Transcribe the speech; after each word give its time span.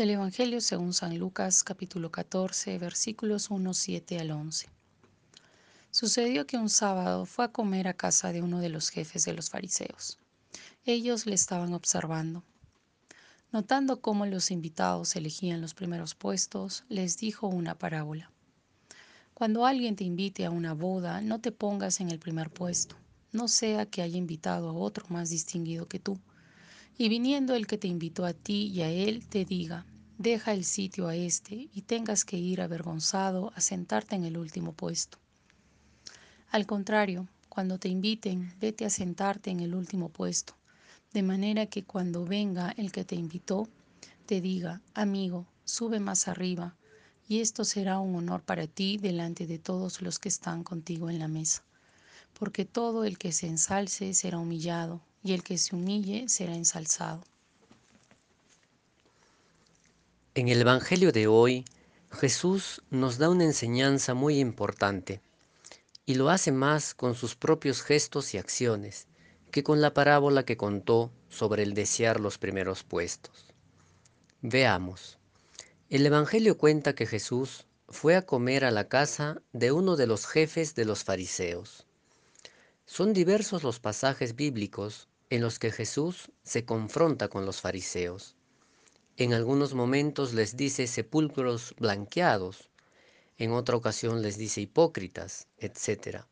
Del 0.00 0.12
Evangelio 0.12 0.62
según 0.62 0.94
San 0.94 1.18
Lucas 1.18 1.62
capítulo 1.62 2.10
14 2.10 2.78
versículos 2.78 3.50
1, 3.50 3.74
7 3.74 4.18
al 4.18 4.30
11. 4.30 4.66
Sucedió 5.90 6.46
que 6.46 6.56
un 6.56 6.70
sábado 6.70 7.26
fue 7.26 7.44
a 7.44 7.52
comer 7.52 7.86
a 7.86 7.92
casa 7.92 8.32
de 8.32 8.40
uno 8.40 8.60
de 8.60 8.70
los 8.70 8.88
jefes 8.88 9.26
de 9.26 9.34
los 9.34 9.50
fariseos. 9.50 10.18
Ellos 10.86 11.26
le 11.26 11.34
estaban 11.34 11.74
observando. 11.74 12.42
Notando 13.52 14.00
cómo 14.00 14.24
los 14.24 14.50
invitados 14.50 15.14
elegían 15.16 15.60
los 15.60 15.74
primeros 15.74 16.14
puestos, 16.14 16.84
les 16.88 17.18
dijo 17.18 17.48
una 17.48 17.74
parábola. 17.74 18.30
Cuando 19.34 19.66
alguien 19.66 19.96
te 19.96 20.04
invite 20.04 20.46
a 20.46 20.50
una 20.50 20.72
boda, 20.72 21.20
no 21.20 21.42
te 21.42 21.52
pongas 21.52 22.00
en 22.00 22.10
el 22.10 22.18
primer 22.18 22.48
puesto, 22.48 22.96
no 23.32 23.48
sea 23.48 23.84
que 23.84 24.00
haya 24.00 24.16
invitado 24.16 24.70
a 24.70 24.72
otro 24.72 25.04
más 25.10 25.28
distinguido 25.28 25.88
que 25.88 25.98
tú 25.98 26.18
y 26.98 27.08
viniendo 27.08 27.54
el 27.54 27.66
que 27.66 27.78
te 27.78 27.88
invitó 27.88 28.24
a 28.24 28.32
ti 28.32 28.66
y 28.68 28.82
a 28.82 28.90
él, 28.90 29.26
te 29.26 29.44
diga, 29.44 29.86
deja 30.18 30.52
el 30.52 30.64
sitio 30.64 31.08
a 31.08 31.16
este 31.16 31.68
y 31.72 31.82
tengas 31.82 32.24
que 32.24 32.36
ir 32.36 32.60
avergonzado 32.60 33.52
a 33.54 33.60
sentarte 33.60 34.16
en 34.16 34.24
el 34.24 34.36
último 34.36 34.72
puesto. 34.72 35.18
Al 36.50 36.66
contrario, 36.66 37.28
cuando 37.48 37.78
te 37.78 37.88
inviten, 37.88 38.52
vete 38.60 38.84
a 38.84 38.90
sentarte 38.90 39.50
en 39.50 39.60
el 39.60 39.74
último 39.74 40.08
puesto, 40.08 40.54
de 41.12 41.22
manera 41.22 41.66
que 41.66 41.84
cuando 41.84 42.24
venga 42.24 42.72
el 42.76 42.92
que 42.92 43.04
te 43.04 43.16
invitó, 43.16 43.68
te 44.26 44.40
diga, 44.40 44.80
amigo, 44.94 45.46
sube 45.64 46.00
más 46.00 46.28
arriba, 46.28 46.76
y 47.28 47.40
esto 47.40 47.64
será 47.64 47.98
un 47.98 48.14
honor 48.16 48.42
para 48.42 48.66
ti 48.66 48.98
delante 48.98 49.46
de 49.46 49.58
todos 49.58 50.02
los 50.02 50.18
que 50.18 50.28
están 50.28 50.64
contigo 50.64 51.10
en 51.10 51.18
la 51.18 51.28
mesa. 51.28 51.64
Porque 52.38 52.64
todo 52.64 53.04
el 53.04 53.18
que 53.18 53.32
se 53.32 53.46
ensalce 53.46 54.14
será 54.14 54.38
humillado, 54.38 55.00
y 55.22 55.34
el 55.34 55.42
que 55.42 55.58
se 55.58 55.74
humille 55.74 56.28
será 56.28 56.54
ensalzado. 56.54 57.22
En 60.34 60.48
el 60.48 60.60
Evangelio 60.60 61.12
de 61.12 61.26
hoy, 61.26 61.64
Jesús 62.10 62.82
nos 62.90 63.18
da 63.18 63.28
una 63.28 63.44
enseñanza 63.44 64.14
muy 64.14 64.38
importante, 64.38 65.20
y 66.06 66.14
lo 66.14 66.30
hace 66.30 66.50
más 66.50 66.94
con 66.94 67.14
sus 67.14 67.36
propios 67.36 67.82
gestos 67.82 68.34
y 68.34 68.38
acciones 68.38 69.06
que 69.50 69.62
con 69.62 69.80
la 69.80 69.94
parábola 69.94 70.44
que 70.44 70.56
contó 70.56 71.10
sobre 71.28 71.62
el 71.62 71.74
desear 71.74 72.20
los 72.20 72.38
primeros 72.38 72.84
puestos. 72.84 73.46
Veamos. 74.42 75.18
El 75.88 76.06
Evangelio 76.06 76.56
cuenta 76.56 76.94
que 76.94 77.06
Jesús 77.06 77.66
fue 77.88 78.16
a 78.16 78.22
comer 78.22 78.64
a 78.64 78.70
la 78.70 78.88
casa 78.88 79.42
de 79.52 79.72
uno 79.72 79.96
de 79.96 80.06
los 80.06 80.26
jefes 80.26 80.74
de 80.74 80.84
los 80.84 81.04
fariseos. 81.04 81.86
Son 82.92 83.12
diversos 83.12 83.62
los 83.62 83.78
pasajes 83.78 84.34
bíblicos 84.34 85.08
en 85.30 85.42
los 85.42 85.60
que 85.60 85.70
Jesús 85.70 86.32
se 86.42 86.64
confronta 86.64 87.28
con 87.28 87.46
los 87.46 87.60
fariseos. 87.60 88.34
En 89.16 89.32
algunos 89.32 89.74
momentos 89.74 90.34
les 90.34 90.56
dice 90.56 90.88
sepulcros 90.88 91.72
blanqueados, 91.78 92.68
en 93.38 93.52
otra 93.52 93.76
ocasión 93.76 94.22
les 94.22 94.38
dice 94.38 94.62
hipócritas, 94.62 95.46
etc. 95.58 96.24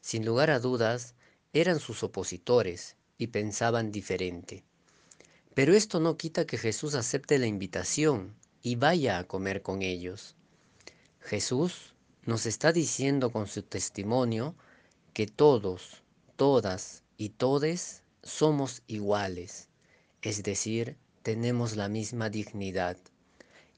Sin 0.00 0.24
lugar 0.24 0.50
a 0.50 0.60
dudas, 0.60 1.16
eran 1.52 1.80
sus 1.80 2.04
opositores 2.04 2.94
y 3.18 3.26
pensaban 3.26 3.90
diferente. 3.90 4.62
Pero 5.54 5.74
esto 5.74 5.98
no 5.98 6.16
quita 6.16 6.46
que 6.46 6.56
Jesús 6.56 6.94
acepte 6.94 7.36
la 7.40 7.48
invitación 7.48 8.36
y 8.62 8.76
vaya 8.76 9.18
a 9.18 9.24
comer 9.24 9.60
con 9.60 9.82
ellos. 9.82 10.36
Jesús 11.18 11.96
nos 12.26 12.46
está 12.46 12.70
diciendo 12.70 13.32
con 13.32 13.48
su 13.48 13.62
testimonio 13.62 14.54
que 15.16 15.26
todos, 15.26 16.02
todas 16.36 17.02
y 17.16 17.30
todes 17.30 18.02
somos 18.22 18.82
iguales, 18.86 19.70
es 20.20 20.42
decir, 20.42 20.98
tenemos 21.22 21.74
la 21.74 21.88
misma 21.88 22.28
dignidad 22.28 22.98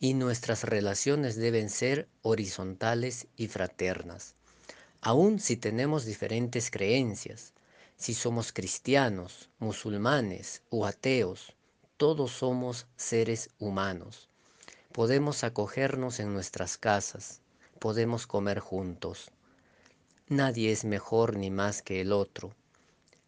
y 0.00 0.14
nuestras 0.14 0.64
relaciones 0.64 1.36
deben 1.36 1.70
ser 1.70 2.08
horizontales 2.22 3.28
y 3.36 3.46
fraternas, 3.46 4.34
aun 5.00 5.38
si 5.38 5.56
tenemos 5.56 6.04
diferentes 6.04 6.72
creencias, 6.72 7.52
si 7.96 8.14
somos 8.14 8.52
cristianos, 8.52 9.48
musulmanes 9.60 10.62
o 10.70 10.86
ateos, 10.86 11.54
todos 11.98 12.32
somos 12.32 12.88
seres 12.96 13.50
humanos. 13.60 14.28
Podemos 14.90 15.44
acogernos 15.44 16.18
en 16.18 16.32
nuestras 16.32 16.78
casas, 16.78 17.42
podemos 17.78 18.26
comer 18.26 18.58
juntos. 18.58 19.30
Nadie 20.30 20.72
es 20.72 20.84
mejor 20.84 21.36
ni 21.36 21.50
más 21.50 21.80
que 21.80 22.02
el 22.02 22.12
otro. 22.12 22.54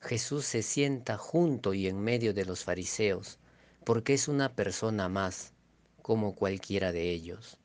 Jesús 0.00 0.44
se 0.44 0.62
sienta 0.62 1.16
junto 1.16 1.72
y 1.72 1.86
en 1.86 1.98
medio 1.98 2.34
de 2.34 2.44
los 2.44 2.64
fariseos, 2.64 3.38
porque 3.84 4.12
es 4.12 4.28
una 4.28 4.54
persona 4.54 5.08
más, 5.08 5.54
como 6.02 6.34
cualquiera 6.34 6.92
de 6.92 7.10
ellos. 7.10 7.56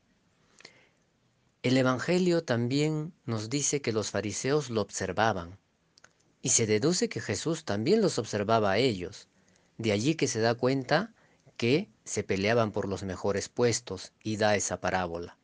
El 1.64 1.76
Evangelio 1.76 2.46
también 2.46 3.14
nos 3.26 3.50
dice 3.50 3.82
que 3.82 3.92
los 3.92 4.10
fariseos 4.10 4.70
lo 4.70 4.80
observaban, 4.80 5.58
y 6.42 6.50
se 6.50 6.66
deduce 6.66 7.10
que 7.10 7.20
Jesús 7.20 7.66
también 7.66 8.02
los 8.02 8.20
observaba 8.20 8.72
a 8.72 8.78
ellos, 8.78 9.28
de 9.78 9.92
allí 9.92 10.16
que 10.16 10.30
se 10.30 10.40
da 10.40 10.56
cuenta 10.56 11.14
que 11.58 11.90
se 12.06 12.24
peleaban 12.24 12.72
por 12.72 12.88
los 12.88 13.04
mejores 13.04 13.50
puestos 13.50 14.14
y 14.24 14.38
da 14.38 14.56
esa 14.56 14.80
parábola. 14.80 15.38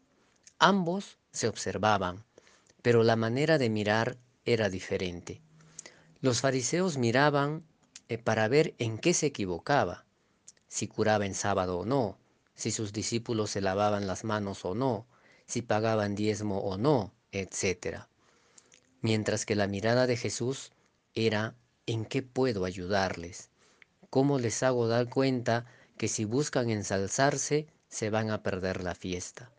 Ambos 0.60 1.18
se 1.32 1.50
observaban, 1.50 2.24
pero 2.82 3.04
la 3.04 3.16
manera 3.16 3.58
de 3.58 3.70
mirar 3.70 4.18
era 4.46 4.70
diferente. 4.70 5.42
Los 6.22 6.42
fariseos 6.42 6.98
miraban 6.98 7.64
eh, 8.10 8.18
para 8.18 8.48
ver 8.48 8.76
en 8.78 8.98
qué 8.98 9.14
se 9.14 9.28
equivocaba, 9.28 10.06
si 10.68 10.88
curaba 10.88 11.26
en 11.26 11.34
sábado 11.34 11.80
o 11.80 11.86
no, 11.86 12.18
si 12.56 12.72
sus 12.72 12.94
discípulos 12.94 13.52
se 13.52 13.62
lavaban 13.62 14.08
las 14.08 14.24
manos 14.24 14.66
o 14.66 14.76
no, 14.76 15.08
si 15.46 15.62
pagaban 15.62 16.16
diezmo 16.16 16.60
o 16.60 16.78
no, 16.78 17.14
etc. 17.32 18.06
Mientras 19.02 19.46
que 19.46 19.56
la 19.56 19.68
mirada 19.68 20.08
de 20.08 20.18
Jesús 20.18 20.72
era 21.16 21.56
en 21.88 22.06
qué 22.06 22.22
puedo 22.22 22.66
ayudarles, 22.66 23.50
cómo 24.10 24.40
les 24.40 24.62
hago 24.64 24.88
dar 24.88 25.10
cuenta 25.10 25.66
que 25.98 26.08
si 26.08 26.26
buscan 26.26 26.70
ensalzarse 26.70 27.68
se 27.90 28.10
van 28.10 28.30
a 28.30 28.44
perder 28.44 28.84
la 28.84 28.96
fiesta. 28.96 29.52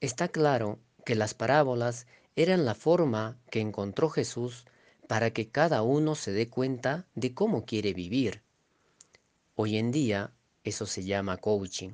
Está 0.00 0.28
claro 0.28 0.78
que 1.04 1.14
las 1.14 1.34
parábolas 1.34 2.06
eran 2.36 2.64
la 2.64 2.74
forma 2.74 3.36
que 3.50 3.60
encontró 3.60 4.10
Jesús 4.10 4.64
para 5.06 5.30
que 5.30 5.48
cada 5.48 5.82
uno 5.82 6.14
se 6.14 6.32
dé 6.32 6.48
cuenta 6.48 7.06
de 7.14 7.34
cómo 7.34 7.64
quiere 7.64 7.92
vivir. 7.92 8.42
Hoy 9.54 9.76
en 9.76 9.92
día 9.92 10.32
eso 10.64 10.86
se 10.86 11.04
llama 11.04 11.36
coaching. 11.36 11.92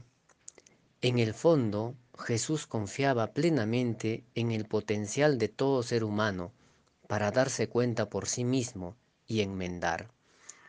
En 1.02 1.18
el 1.18 1.34
fondo, 1.34 1.94
Jesús 2.18 2.66
confiaba 2.66 3.28
plenamente 3.28 4.24
en 4.34 4.52
el 4.52 4.66
potencial 4.66 5.38
de 5.38 5.48
todo 5.48 5.82
ser 5.82 6.04
humano 6.04 6.52
para 7.08 7.30
darse 7.30 7.68
cuenta 7.68 8.08
por 8.08 8.28
sí 8.28 8.44
mismo 8.44 8.96
y 9.26 9.40
enmendar, 9.40 10.10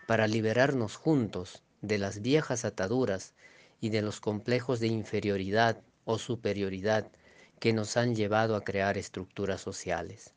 para 0.07 0.27
liberarnos 0.27 0.95
juntos 0.95 1.63
de 1.81 1.97
las 1.97 2.21
viejas 2.21 2.65
ataduras 2.65 3.33
y 3.79 3.89
de 3.89 4.01
los 4.01 4.19
complejos 4.19 4.79
de 4.79 4.87
inferioridad 4.87 5.81
o 6.05 6.17
superioridad 6.17 7.11
que 7.61 7.73
nos 7.73 7.95
han 7.95 8.15
llevado 8.15 8.55
a 8.55 8.63
crear 8.63 8.97
estructuras 8.97 9.61
sociales. 9.61 10.33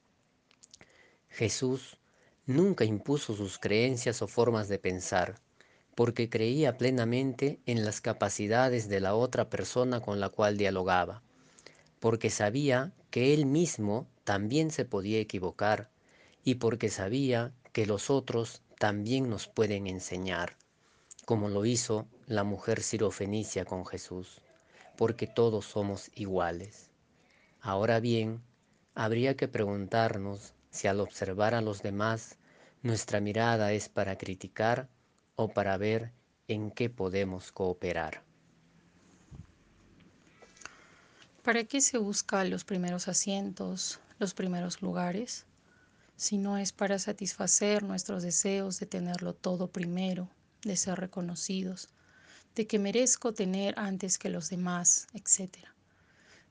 Jesús 1.30 1.96
nunca 2.44 2.84
impuso 2.84 3.34
sus 3.34 3.58
creencias 3.58 4.20
o 4.20 4.28
formas 4.28 4.68
de 4.68 4.78
pensar, 4.78 5.40
porque 5.94 6.28
creía 6.28 6.76
plenamente 6.76 7.60
en 7.64 7.86
las 7.86 8.02
capacidades 8.02 8.90
de 8.90 9.00
la 9.00 9.14
otra 9.14 9.48
persona 9.48 10.00
con 10.00 10.20
la 10.20 10.28
cual 10.28 10.58
dialogaba, 10.58 11.22
porque 11.98 12.28
sabía 12.28 12.92
que 13.10 13.32
él 13.32 13.46
mismo 13.46 14.06
también 14.24 14.70
se 14.70 14.84
podía 14.84 15.18
equivocar 15.18 15.88
y 16.44 16.56
porque 16.56 16.90
sabía 16.90 17.54
que 17.72 17.86
los 17.86 18.10
otros 18.10 18.60
también 18.78 19.30
nos 19.30 19.48
pueden 19.48 19.86
enseñar, 19.86 20.58
como 21.24 21.48
lo 21.48 21.64
hizo 21.64 22.06
la 22.26 22.44
mujer 22.44 22.82
sirofenicia 22.82 23.64
con 23.64 23.86
Jesús, 23.86 24.42
porque 24.98 25.26
todos 25.26 25.64
somos 25.64 26.10
iguales. 26.14 26.90
Ahora 27.66 27.98
bien, 27.98 28.42
habría 28.94 29.38
que 29.38 29.48
preguntarnos 29.48 30.52
si 30.70 30.86
al 30.86 31.00
observar 31.00 31.54
a 31.54 31.62
los 31.62 31.82
demás 31.82 32.36
nuestra 32.82 33.20
mirada 33.20 33.72
es 33.72 33.88
para 33.88 34.18
criticar 34.18 34.90
o 35.34 35.48
para 35.48 35.78
ver 35.78 36.12
en 36.46 36.70
qué 36.70 36.90
podemos 36.90 37.52
cooperar. 37.52 38.22
¿Para 41.42 41.64
qué 41.64 41.80
se 41.80 41.96
busca 41.96 42.44
los 42.44 42.64
primeros 42.64 43.08
asientos, 43.08 43.98
los 44.18 44.34
primeros 44.34 44.82
lugares? 44.82 45.46
Si 46.16 46.36
no 46.36 46.58
es 46.58 46.72
para 46.72 46.98
satisfacer 46.98 47.82
nuestros 47.82 48.22
deseos 48.22 48.78
de 48.78 48.84
tenerlo 48.84 49.32
todo 49.32 49.68
primero, 49.68 50.28
de 50.64 50.76
ser 50.76 51.00
reconocidos, 51.00 51.88
de 52.54 52.66
que 52.66 52.78
merezco 52.78 53.32
tener 53.32 53.72
antes 53.78 54.18
que 54.18 54.28
los 54.28 54.50
demás, 54.50 55.06
etc. 55.14 55.73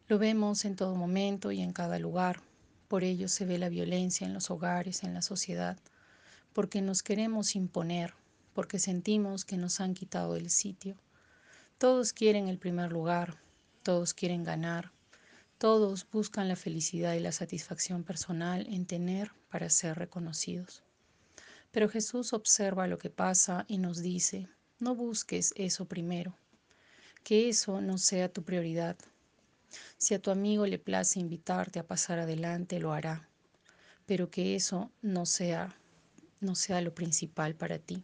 Lo 0.09 0.19
vemos 0.19 0.65
en 0.65 0.75
todo 0.75 0.95
momento 0.95 1.51
y 1.53 1.61
en 1.61 1.71
cada 1.71 1.97
lugar. 1.97 2.41
Por 2.89 3.05
ello 3.05 3.29
se 3.29 3.45
ve 3.45 3.57
la 3.57 3.69
violencia 3.69 4.27
en 4.27 4.33
los 4.33 4.51
hogares, 4.51 5.03
en 5.03 5.13
la 5.13 5.21
sociedad, 5.21 5.77
porque 6.51 6.81
nos 6.81 7.03
queremos 7.03 7.55
imponer, 7.55 8.13
porque 8.53 8.79
sentimos 8.79 9.45
que 9.45 9.55
nos 9.55 9.79
han 9.79 9.93
quitado 9.93 10.35
el 10.35 10.49
sitio. 10.49 10.97
Todos 11.77 12.11
quieren 12.11 12.49
el 12.49 12.59
primer 12.59 12.91
lugar, 12.91 13.37
todos 13.81 14.13
quieren 14.13 14.43
ganar, 14.43 14.91
todos 15.57 16.05
buscan 16.11 16.49
la 16.49 16.57
felicidad 16.57 17.13
y 17.13 17.21
la 17.21 17.31
satisfacción 17.31 18.03
personal 18.03 18.67
en 18.69 18.85
tener 18.85 19.31
para 19.49 19.69
ser 19.69 19.97
reconocidos. 19.97 20.83
Pero 21.71 21.87
Jesús 21.87 22.33
observa 22.33 22.87
lo 22.87 22.97
que 22.97 23.09
pasa 23.09 23.63
y 23.69 23.77
nos 23.77 24.01
dice, 24.01 24.49
no 24.79 24.95
busques 24.95 25.53
eso 25.55 25.85
primero, 25.85 26.35
que 27.23 27.47
eso 27.47 27.79
no 27.79 27.97
sea 27.97 28.27
tu 28.27 28.43
prioridad. 28.43 28.97
Si 29.97 30.13
a 30.13 30.19
tu 30.19 30.31
amigo 30.31 30.65
le 30.65 30.79
place 30.79 31.19
invitarte 31.19 31.79
a 31.79 31.87
pasar 31.87 32.19
adelante, 32.19 32.79
lo 32.79 32.93
hará, 32.93 33.29
pero 34.05 34.29
que 34.29 34.55
eso 34.55 34.91
no 35.01 35.25
sea 35.25 35.75
no 36.43 36.55
sea 36.55 36.81
lo 36.81 36.93
principal 36.93 37.55
para 37.55 37.79
ti. 37.79 38.03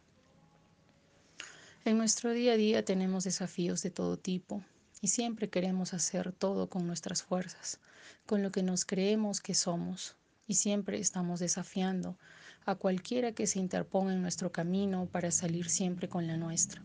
En 1.85 1.97
nuestro 1.97 2.31
día 2.31 2.53
a 2.53 2.57
día 2.57 2.83
tenemos 2.83 3.23
desafíos 3.25 3.83
de 3.83 3.91
todo 3.91 4.17
tipo 4.17 4.63
y 5.01 5.09
siempre 5.09 5.49
queremos 5.49 5.93
hacer 5.93 6.31
todo 6.31 6.69
con 6.69 6.87
nuestras 6.87 7.23
fuerzas, 7.23 7.79
con 8.25 8.41
lo 8.41 8.51
que 8.51 8.63
nos 8.63 8.85
creemos 8.85 9.41
que 9.41 9.53
somos 9.53 10.15
y 10.47 10.55
siempre 10.55 10.99
estamos 10.99 11.39
desafiando 11.39 12.17
a 12.65 12.75
cualquiera 12.75 13.33
que 13.33 13.47
se 13.47 13.59
interponga 13.59 14.13
en 14.13 14.21
nuestro 14.21 14.51
camino 14.51 15.05
para 15.05 15.31
salir 15.31 15.69
siempre 15.69 16.09
con 16.09 16.27
la 16.27 16.37
nuestra. 16.37 16.83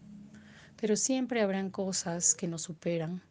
Pero 0.77 0.97
siempre 0.97 1.41
habrán 1.41 1.71
cosas 1.71 2.35
que 2.35 2.49
nos 2.49 2.63
superan 2.63 3.23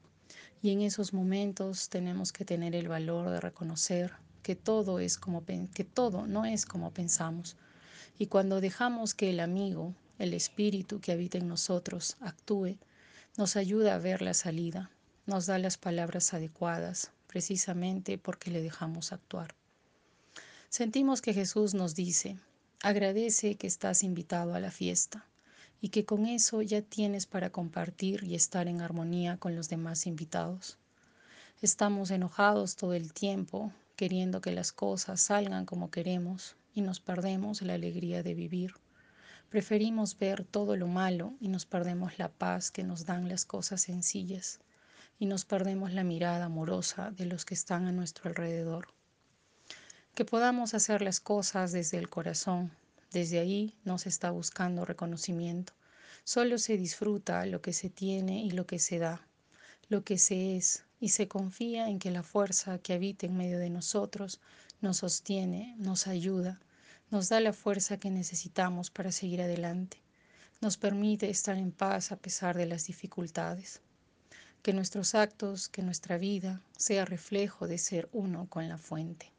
y 0.63 0.71
en 0.71 0.81
esos 0.81 1.13
momentos 1.13 1.89
tenemos 1.89 2.31
que 2.31 2.45
tener 2.45 2.73
el 2.73 2.87
valor 2.87 3.29
de 3.29 3.41
reconocer 3.41 4.13
que 4.41 4.55
todo 4.55 4.99
es 4.99 5.17
como 5.17 5.43
que 5.45 5.83
todo 5.83 6.25
no 6.25 6.45
es 6.45 6.65
como 6.65 6.91
pensamos 6.91 7.57
y 8.17 8.27
cuando 8.27 8.61
dejamos 8.61 9.13
que 9.13 9.29
el 9.29 9.41
amigo, 9.41 9.93
el 10.19 10.33
espíritu 10.33 11.01
que 11.01 11.11
habita 11.11 11.37
en 11.37 11.49
nosotros, 11.49 12.15
actúe, 12.21 12.77
nos 13.37 13.57
ayuda 13.57 13.95
a 13.95 13.99
ver 13.99 14.21
la 14.21 14.33
salida, 14.33 14.89
nos 15.25 15.47
da 15.47 15.57
las 15.57 15.77
palabras 15.77 16.33
adecuadas, 16.33 17.11
precisamente 17.27 18.17
porque 18.17 18.49
le 18.51 18.61
dejamos 18.61 19.11
actuar. 19.11 19.55
Sentimos 20.69 21.21
que 21.21 21.33
Jesús 21.33 21.73
nos 21.73 21.93
dice, 21.93 22.37
agradece 22.81 23.55
que 23.55 23.67
estás 23.67 24.03
invitado 24.03 24.53
a 24.53 24.59
la 24.59 24.71
fiesta 24.71 25.25
y 25.83 25.89
que 25.89 26.05
con 26.05 26.25
eso 26.25 26.61
ya 26.61 26.81
tienes 26.81 27.25
para 27.25 27.49
compartir 27.49 28.23
y 28.23 28.35
estar 28.35 28.69
en 28.69 28.79
armonía 28.79 29.35
con 29.35 29.53
los 29.53 29.67
demás 29.67 30.07
invitados. 30.07 30.77
Estamos 31.61 32.09
enojados 32.09 32.77
todo 32.77 32.93
el 32.93 33.11
tiempo, 33.11 33.73
queriendo 33.97 34.39
que 34.39 34.53
las 34.53 34.71
cosas 34.71 35.19
salgan 35.19 35.65
como 35.65 35.91
queremos 35.91 36.55
y 36.73 36.79
nos 36.79 37.01
perdemos 37.01 37.61
la 37.61 37.73
alegría 37.73 38.23
de 38.23 38.33
vivir. 38.33 38.75
Preferimos 39.49 40.17
ver 40.17 40.45
todo 40.45 40.77
lo 40.77 40.87
malo 40.87 41.33
y 41.41 41.49
nos 41.49 41.65
perdemos 41.65 42.17
la 42.17 42.29
paz 42.29 42.71
que 42.71 42.85
nos 42.85 43.05
dan 43.05 43.27
las 43.27 43.43
cosas 43.43 43.81
sencillas 43.81 44.61
y 45.19 45.25
nos 45.25 45.43
perdemos 45.43 45.91
la 45.91 46.05
mirada 46.05 46.45
amorosa 46.45 47.11
de 47.11 47.25
los 47.25 47.43
que 47.43 47.55
están 47.55 47.87
a 47.87 47.91
nuestro 47.91 48.29
alrededor. 48.29 48.87
Que 50.15 50.23
podamos 50.23 50.75
hacer 50.75 51.01
las 51.01 51.19
cosas 51.19 51.73
desde 51.73 51.97
el 51.97 52.09
corazón, 52.09 52.71
desde 53.13 53.39
ahí 53.39 53.77
no 53.85 53.99
se 53.99 54.09
está 54.09 54.31
buscando 54.31 54.85
reconocimiento, 54.85 55.73
solo 56.23 56.57
se 56.57 56.77
disfruta 56.77 57.45
lo 57.45 57.61
que 57.61 57.71
se 57.71 57.89
tiene 57.89 58.43
y 58.43 58.51
lo 58.51 58.65
que 58.65 58.79
se 58.79 58.97
da, 58.97 59.27
lo 59.87 60.03
que 60.03 60.17
se 60.17 60.57
es, 60.57 60.83
y 60.99 61.09
se 61.09 61.27
confía 61.27 61.89
en 61.89 61.99
que 61.99 62.11
la 62.11 62.23
fuerza 62.23 62.79
que 62.79 62.93
habita 62.93 63.25
en 63.25 63.37
medio 63.37 63.59
de 63.59 63.69
nosotros 63.69 64.41
nos 64.81 64.97
sostiene, 64.97 65.75
nos 65.77 66.07
ayuda, 66.07 66.59
nos 67.11 67.29
da 67.29 67.39
la 67.39 67.53
fuerza 67.53 67.97
que 67.97 68.09
necesitamos 68.09 68.89
para 68.89 69.11
seguir 69.11 69.41
adelante, 69.41 70.01
nos 70.59 70.77
permite 70.77 71.29
estar 71.29 71.57
en 71.57 71.71
paz 71.71 72.11
a 72.11 72.15
pesar 72.15 72.57
de 72.57 72.65
las 72.65 72.87
dificultades. 72.87 73.81
Que 74.61 74.73
nuestros 74.73 75.13
actos, 75.13 75.67
que 75.67 75.81
nuestra 75.81 76.17
vida 76.17 76.61
sea 76.77 77.03
reflejo 77.03 77.67
de 77.67 77.77
ser 77.77 78.09
uno 78.13 78.47
con 78.49 78.69
la 78.69 78.77
fuente. 78.77 79.32